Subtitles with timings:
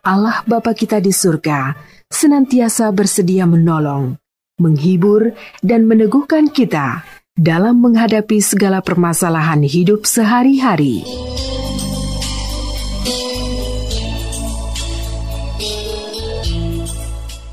[0.00, 1.76] Allah Bapa kita di surga
[2.08, 4.16] senantiasa bersedia menolong,
[4.56, 7.04] menghibur, dan meneguhkan kita
[7.36, 11.04] dalam menghadapi segala permasalahan hidup sehari-hari.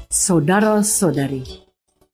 [0.08, 1.44] Saudara-saudari,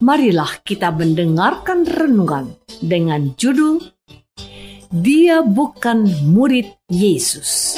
[0.02, 3.82] marilah kita mendengarkan renungan dengan judul
[4.94, 7.78] Dia bukan murid Yesus.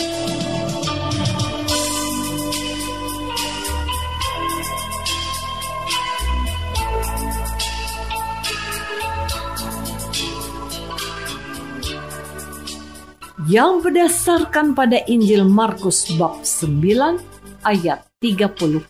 [13.45, 17.21] Yang berdasarkan pada Injil Markus bab 9
[17.61, 18.89] ayat 38.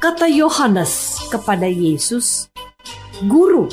[0.00, 2.48] Kata Yohanes kepada Yesus,
[3.28, 3.68] "Guru,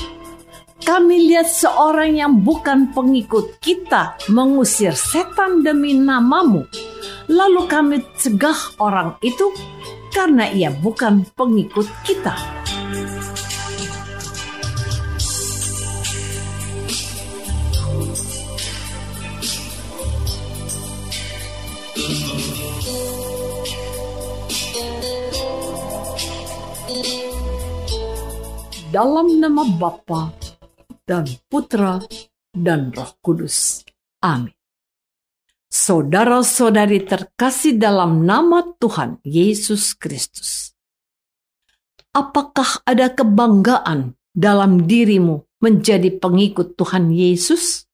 [0.83, 6.67] kami lihat seorang yang bukan pengikut kita mengusir setan demi namamu.
[7.31, 9.55] Lalu kami cegah orang itu
[10.11, 12.60] karena ia bukan pengikut kita."
[28.91, 30.35] Dalam nama Bapa
[31.07, 32.03] dan Putra
[32.51, 33.87] dan Roh Kudus.
[34.19, 34.51] Amin.
[35.71, 40.75] Saudara-saudari terkasih dalam nama Tuhan Yesus Kristus.
[42.11, 47.87] Apakah ada kebanggaan dalam dirimu menjadi pengikut Tuhan Yesus?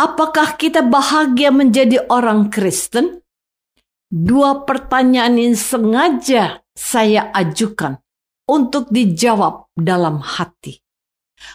[0.00, 3.20] Apakah kita bahagia menjadi orang Kristen?
[4.08, 8.00] Dua pertanyaan ini sengaja saya ajukan
[8.52, 10.76] untuk dijawab dalam hati.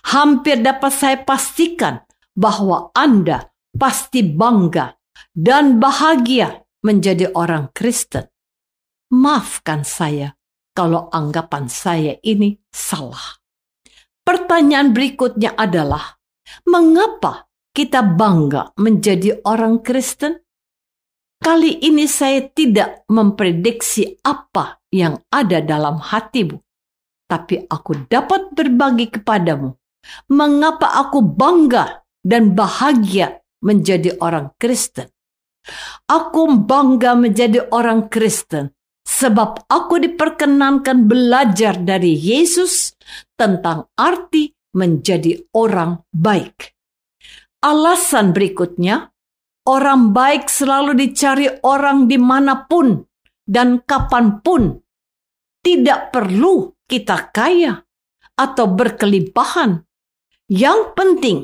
[0.10, 2.02] Hampir dapat saya pastikan
[2.34, 4.98] bahwa Anda pasti bangga
[5.32, 8.26] dan bahagia menjadi orang Kristen.
[9.14, 10.34] Maafkan saya
[10.74, 13.40] kalau anggapan saya ini salah.
[14.28, 16.20] Pertanyaan berikutnya adalah,
[16.68, 20.44] mengapa kita bangga menjadi orang Kristen?
[21.40, 26.67] Kali ini saya tidak memprediksi apa yang ada dalam hatimu
[27.28, 29.76] tapi aku dapat berbagi kepadamu
[30.32, 35.12] mengapa aku bangga dan bahagia menjadi orang Kristen.
[36.08, 38.72] Aku bangga menjadi orang Kristen
[39.04, 42.96] sebab aku diperkenankan belajar dari Yesus
[43.36, 46.76] tentang arti menjadi orang baik.
[47.64, 49.12] Alasan berikutnya,
[49.68, 53.04] orang baik selalu dicari orang di mana pun
[53.44, 54.80] dan kapan pun.
[55.58, 57.84] Tidak perlu kita kaya
[58.40, 59.84] atau berkelimpahan.
[60.48, 61.38] Yang penting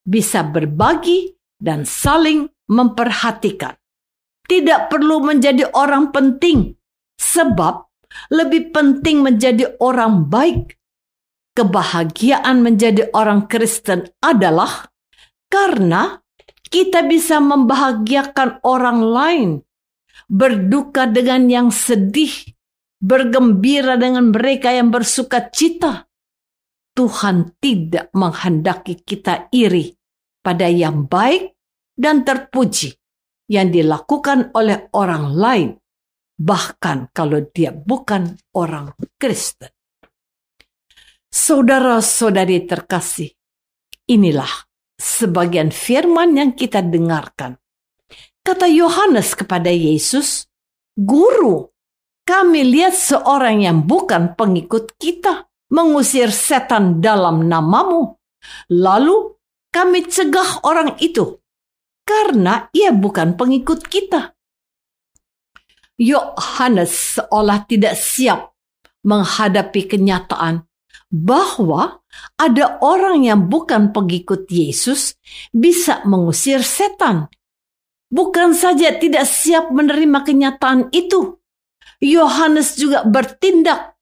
[0.00, 3.76] bisa berbagi dan saling memperhatikan.
[4.46, 6.72] Tidak perlu menjadi orang penting,
[7.18, 7.82] sebab
[8.30, 10.78] lebih penting menjadi orang baik.
[11.56, 14.92] Kebahagiaan menjadi orang Kristen adalah
[15.48, 16.20] karena
[16.68, 19.50] kita bisa membahagiakan orang lain,
[20.28, 22.55] berduka dengan yang sedih,
[23.06, 26.10] bergembira dengan mereka yang bersuka cita.
[26.96, 29.94] Tuhan tidak menghendaki kita iri
[30.42, 31.54] pada yang baik
[31.94, 32.90] dan terpuji
[33.46, 35.70] yang dilakukan oleh orang lain,
[36.34, 39.70] bahkan kalau dia bukan orang Kristen.
[41.30, 43.28] Saudara-saudari terkasih,
[44.08, 44.50] inilah
[44.96, 47.60] sebagian firman yang kita dengarkan.
[48.40, 50.48] Kata Yohanes kepada Yesus,
[50.96, 51.75] "Guru,
[52.26, 58.18] kami lihat seorang yang bukan pengikut kita mengusir setan dalam namamu.
[58.70, 59.38] Lalu
[59.70, 61.38] kami cegah orang itu
[62.02, 64.34] karena ia bukan pengikut kita."
[65.96, 68.52] Yohanes seolah tidak siap
[69.06, 70.68] menghadapi kenyataan
[71.08, 72.04] bahwa
[72.36, 75.16] ada orang yang bukan pengikut Yesus
[75.54, 77.32] bisa mengusir setan
[78.10, 81.38] bukan saja tidak siap menerima kenyataan itu,
[82.02, 83.96] Yohanes juga bertindak.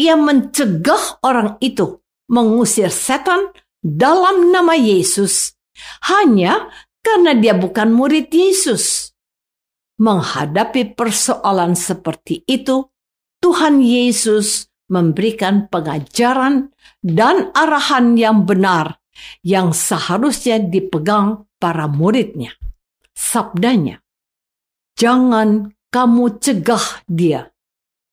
[0.00, 2.00] Ia mencegah orang itu
[2.30, 3.52] mengusir setan
[3.84, 5.52] dalam nama Yesus
[6.08, 6.68] hanya
[7.04, 9.12] karena dia bukan murid Yesus.
[10.00, 12.88] Menghadapi persoalan seperti itu,
[13.44, 16.72] Tuhan Yesus memberikan pengajaran
[17.04, 19.00] dan arahan yang benar
[19.44, 22.56] yang seharusnya dipegang para muridnya
[23.20, 24.00] sabdanya,
[24.96, 27.50] "Jangan kamu cegah dia,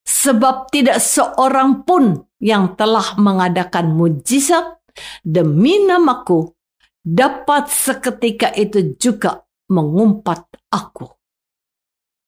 [0.02, 4.82] sebab tidak seorang pun yang telah mengadakan mujizat
[5.22, 6.54] demi namaku
[7.00, 11.06] dapat seketika itu juga mengumpat aku."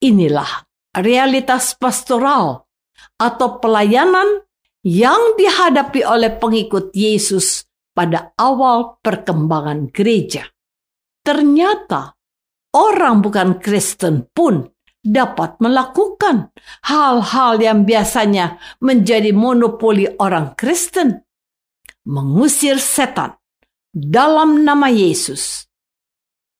[0.01, 0.65] Inilah
[0.97, 2.65] realitas pastoral
[3.21, 4.49] atau pelayanan
[4.81, 10.49] yang dihadapi oleh pengikut Yesus pada awal perkembangan gereja.
[11.21, 12.17] Ternyata
[12.73, 14.65] orang bukan Kristen pun
[15.01, 16.53] dapat melakukan
[16.85, 21.25] hal-hal yang biasanya menjadi monopoli orang Kristen.
[22.05, 23.37] Mengusir setan
[23.93, 25.69] dalam nama Yesus.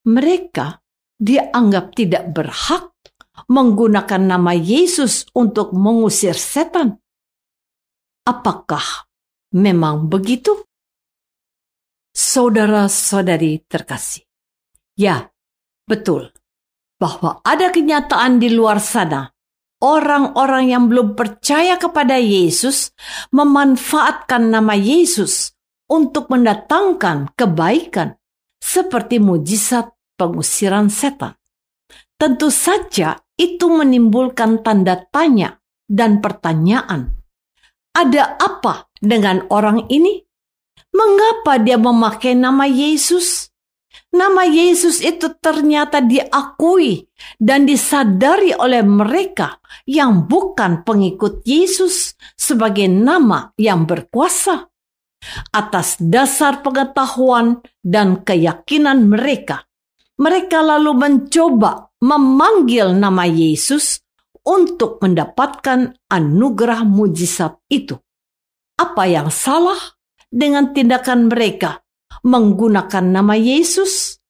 [0.05, 0.81] Mereka
[1.21, 2.93] dianggap tidak berhak
[3.49, 7.01] menggunakan nama Yesus untuk mengusir setan.
[8.25, 9.09] Apakah
[9.57, 10.61] memang begitu?
[12.11, 14.27] Saudara-saudari terkasih,
[14.99, 15.31] ya,
[15.91, 16.31] Betul,
[17.01, 19.33] bahwa ada kenyataan di luar sana.
[19.81, 22.93] Orang-orang yang belum percaya kepada Yesus
[23.33, 25.57] memanfaatkan nama Yesus
[25.89, 28.21] untuk mendatangkan kebaikan
[28.61, 29.89] seperti mujizat
[30.21, 31.41] pengusiran setan.
[32.21, 35.57] Tentu saja itu menimbulkan tanda tanya
[35.89, 37.17] dan pertanyaan.
[37.97, 40.21] Ada apa dengan orang ini?
[40.93, 43.50] Mengapa dia memakai nama Yesus?
[44.11, 47.07] Nama Yesus itu ternyata diakui
[47.39, 54.67] dan disadari oleh mereka yang bukan pengikut Yesus sebagai nama yang berkuasa.
[55.53, 59.69] Atas dasar pengetahuan dan keyakinan mereka,
[60.19, 64.01] mereka lalu mencoba memanggil nama Yesus
[64.43, 68.01] untuk mendapatkan anugerah mujizat itu.
[68.81, 69.77] Apa yang salah
[70.33, 71.85] dengan tindakan mereka
[72.27, 74.21] menggunakan nama Yesus,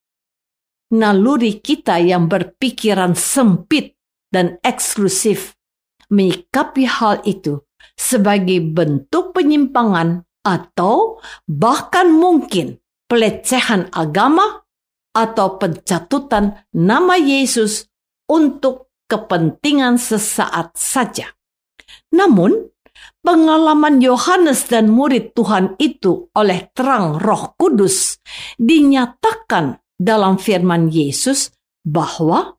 [0.95, 3.97] naluri kita yang berpikiran sempit
[4.31, 5.59] dan eksklusif
[6.11, 7.63] menyikapi hal itu
[7.95, 14.67] sebagai bentuk penyimpangan atau bahkan mungkin pelecehan agama
[15.15, 17.91] atau pencatutan nama Yesus
[18.31, 21.35] untuk kepentingan sesaat saja.
[22.15, 22.71] Namun,
[23.21, 28.19] pengalaman Yohanes dan murid Tuhan itu oleh terang Roh Kudus
[28.57, 31.53] dinyatakan dalam firman Yesus
[31.85, 32.57] bahwa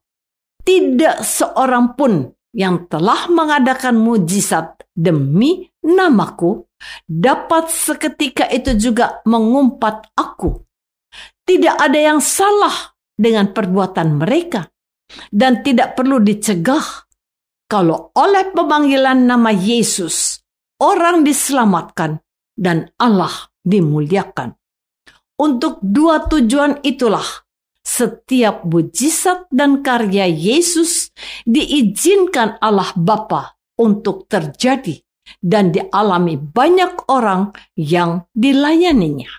[0.62, 6.68] tidak seorang pun yang telah mengadakan mujizat demi namaku
[7.08, 10.62] dapat seketika itu juga mengumpat aku.
[11.42, 14.70] Tidak ada yang salah dengan perbuatan mereka
[15.34, 17.10] dan tidak perlu dicegah
[17.66, 20.41] kalau oleh pemanggilan nama Yesus
[20.82, 22.18] orang diselamatkan
[22.58, 24.58] dan Allah dimuliakan.
[25.38, 27.46] Untuk dua tujuan itulah
[27.82, 31.14] setiap mujizat dan karya Yesus
[31.46, 35.02] diizinkan Allah Bapa untuk terjadi
[35.38, 39.30] dan dialami banyak orang yang dilayaninya.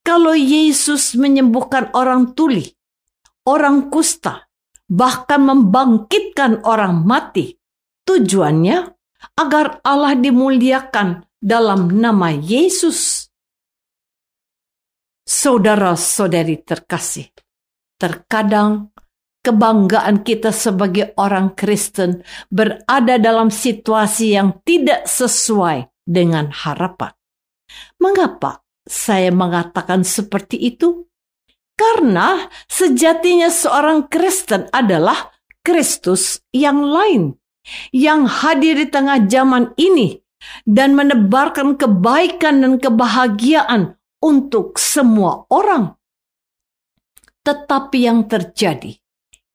[0.00, 2.64] Kalau Yesus menyembuhkan orang tuli,
[3.44, 4.48] orang kusta,
[4.88, 7.60] bahkan membangkitkan orang mati,
[8.08, 8.99] tujuannya
[9.36, 13.28] agar Allah dimuliakan dalam nama Yesus.
[15.24, 17.30] Saudara-saudari terkasih,
[17.96, 18.90] terkadang
[19.40, 22.20] kebanggaan kita sebagai orang Kristen
[22.52, 27.14] berada dalam situasi yang tidak sesuai dengan harapan.
[28.02, 31.06] Mengapa saya mengatakan seperti itu?
[31.78, 35.32] Karena sejatinya seorang Kristen adalah
[35.64, 37.39] Kristus yang lain
[37.92, 40.20] yang hadir di tengah zaman ini
[40.64, 45.96] dan menebarkan kebaikan dan kebahagiaan untuk semua orang.
[47.40, 48.96] Tetapi yang terjadi,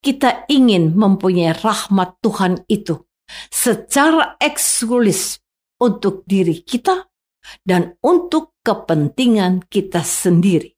[0.01, 3.05] kita ingin mempunyai rahmat Tuhan itu
[3.49, 5.41] secara eksklusif
[5.81, 7.09] untuk diri kita
[7.61, 10.73] dan untuk kepentingan kita sendiri.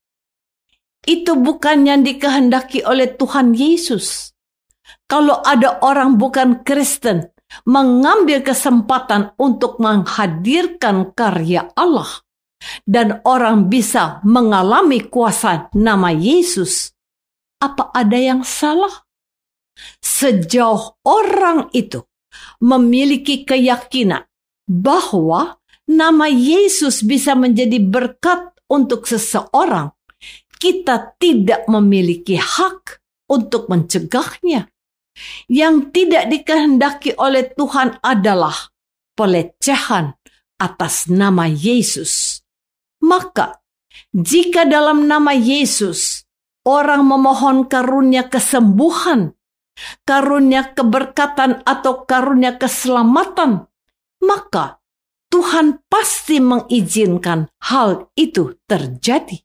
[1.08, 4.36] Itu bukan yang dikehendaki oleh Tuhan Yesus.
[5.08, 7.32] Kalau ada orang bukan Kristen
[7.64, 12.28] mengambil kesempatan untuk menghadirkan karya Allah,
[12.84, 16.92] dan orang bisa mengalami kuasa nama Yesus,
[17.62, 19.08] apa ada yang salah?
[20.02, 22.02] Sejauh orang itu
[22.60, 24.26] memiliki keyakinan
[24.66, 29.94] bahwa nama Yesus bisa menjadi berkat untuk seseorang,
[30.58, 34.68] kita tidak memiliki hak untuk mencegahnya.
[35.50, 38.56] Yang tidak dikehendaki oleh Tuhan adalah
[39.18, 40.14] pelecehan
[40.62, 42.42] atas nama Yesus.
[43.02, 43.62] Maka,
[44.14, 46.26] jika dalam nama Yesus
[46.66, 49.34] orang memohon karunia kesembuhan,
[50.04, 53.70] karunia keberkatan, atau karunia keselamatan,
[54.22, 54.82] maka
[55.28, 59.38] Tuhan pasti mengizinkan hal itu terjadi.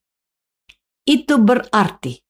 [1.02, 2.22] Itu berarti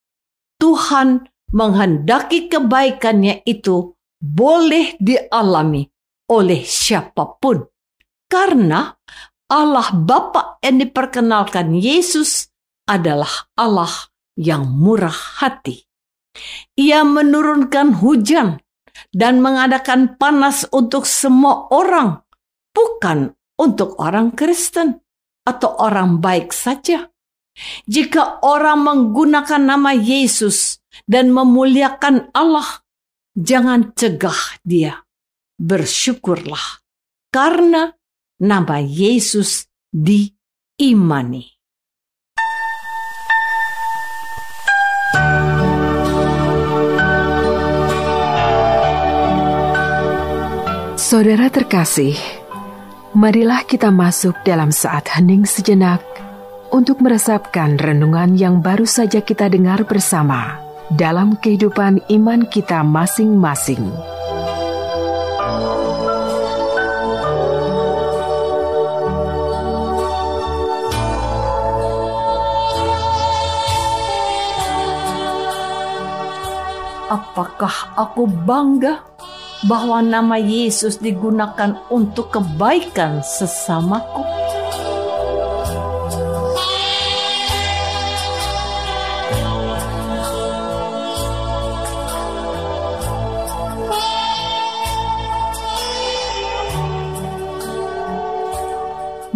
[0.57, 5.85] Tuhan menghendaki kebaikannya itu boleh dialami
[6.33, 7.61] oleh siapa pun.
[8.27, 8.89] Karena
[9.53, 12.49] Allah Bapa yang diperkenalkan Yesus
[12.89, 13.93] adalah Allah
[14.41, 15.85] yang murah hati.
[16.81, 18.57] Ia menurunkan hujan
[19.13, 22.25] dan mengadakan panas untuk semua orang,
[22.73, 25.05] bukan untuk orang Kristen
[25.45, 27.12] atau orang baik saja.
[27.85, 32.85] Jika orang menggunakan nama Yesus dan memuliakan Allah,
[33.37, 35.05] jangan cegah dia.
[35.61, 36.83] Bersyukurlah,
[37.31, 37.93] karena
[38.43, 41.53] nama Yesus diimani.
[51.13, 52.17] Saudara terkasih,
[53.13, 56.01] marilah kita masuk dalam saat hening sejenak
[56.73, 60.57] untuk meresapkan renungan yang baru saja kita dengar bersama
[60.89, 63.85] dalam kehidupan iman kita masing-masing.
[77.13, 79.05] Apakah aku bangga
[79.69, 84.52] bahwa nama Yesus digunakan untuk kebaikan sesamaku?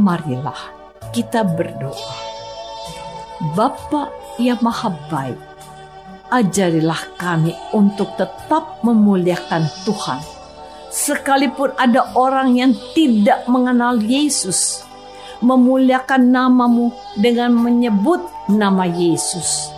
[0.06, 0.70] Marilah
[1.10, 2.14] kita berdoa.
[3.58, 4.06] Bapa
[4.38, 5.34] yang maha baik,
[6.30, 10.22] ajarilah kami untuk tetap memuliakan Tuhan.
[10.94, 14.86] Sekalipun ada orang yang tidak mengenal Yesus,
[15.42, 19.74] memuliakan namamu dengan menyebut nama Yesus.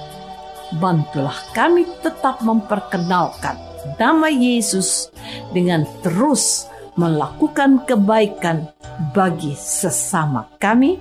[0.76, 3.56] Bantulah kami tetap memperkenalkan
[3.96, 5.08] nama Yesus
[5.56, 6.68] dengan terus
[7.00, 8.68] melakukan kebaikan
[9.14, 10.98] bagi sesama kami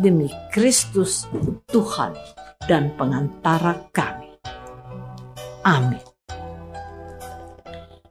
[0.00, 1.24] demi Kristus
[1.68, 2.12] Tuhan
[2.68, 4.32] dan pengantara kami.
[5.64, 6.00] Amin.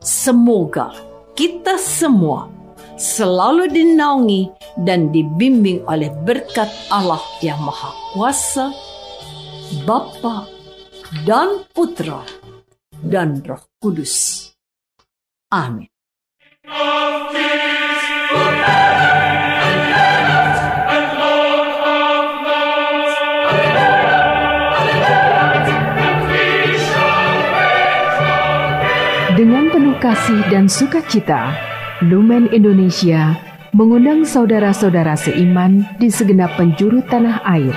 [0.02, 0.92] Semoga
[1.38, 2.50] kita semua
[2.98, 4.50] selalu dinaungi
[4.82, 8.74] dan dibimbing oleh berkat Allah yang Maha Kuasa,
[9.86, 10.50] Bapa
[11.26, 12.26] dan Putra
[13.06, 14.50] dan Roh Kudus.
[15.54, 15.90] Amin.
[30.04, 31.56] Kasih dan sukacita,
[32.04, 33.40] Lumen Indonesia
[33.72, 37.72] mengundang saudara-saudara seiman di segenap penjuru tanah air.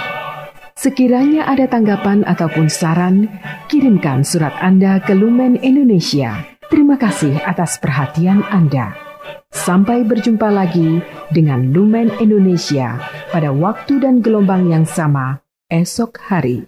[0.75, 3.31] Sekiranya ada tanggapan ataupun saran,
[3.71, 6.45] kirimkan surat Anda ke Lumen Indonesia.
[6.69, 9.06] Terima kasih atas perhatian Anda.
[9.53, 11.01] Sampai berjumpa lagi
[11.33, 13.01] dengan Lumen Indonesia
[13.31, 16.63] pada waktu dan gelombang yang sama esok hari.